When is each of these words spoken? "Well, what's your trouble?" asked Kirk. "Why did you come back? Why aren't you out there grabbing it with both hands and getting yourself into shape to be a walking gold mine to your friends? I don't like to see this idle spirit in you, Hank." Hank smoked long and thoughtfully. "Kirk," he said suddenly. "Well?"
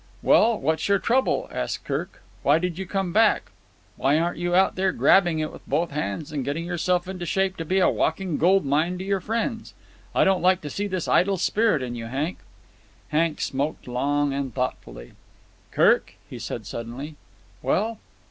"Well, 0.23 0.59
what's 0.59 0.89
your 0.89 0.97
trouble?" 0.97 1.47
asked 1.51 1.83
Kirk. 1.85 2.23
"Why 2.41 2.57
did 2.57 2.79
you 2.79 2.87
come 2.87 3.13
back? 3.13 3.51
Why 3.97 4.17
aren't 4.17 4.39
you 4.39 4.55
out 4.55 4.73
there 4.73 4.91
grabbing 4.91 5.37
it 5.37 5.53
with 5.53 5.61
both 5.69 5.91
hands 5.91 6.31
and 6.31 6.43
getting 6.43 6.65
yourself 6.65 7.07
into 7.07 7.27
shape 7.27 7.55
to 7.57 7.65
be 7.65 7.77
a 7.77 7.87
walking 7.87 8.39
gold 8.39 8.65
mine 8.65 8.97
to 8.97 9.03
your 9.03 9.19
friends? 9.21 9.75
I 10.15 10.23
don't 10.23 10.41
like 10.41 10.61
to 10.61 10.71
see 10.71 10.87
this 10.87 11.07
idle 11.07 11.37
spirit 11.37 11.83
in 11.83 11.93
you, 11.93 12.07
Hank." 12.07 12.39
Hank 13.09 13.39
smoked 13.41 13.87
long 13.87 14.33
and 14.33 14.51
thoughtfully. 14.51 15.11
"Kirk," 15.69 16.15
he 16.27 16.39
said 16.39 16.65
suddenly. 16.65 17.15
"Well?" 17.61 17.99